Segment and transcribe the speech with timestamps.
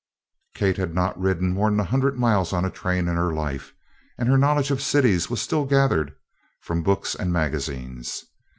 [0.55, 3.71] Kate had not ridden more than a hundred miles on a train in her life,
[4.17, 6.15] and her knowledge of cities was still gathered
[6.59, 8.25] from books and magazines.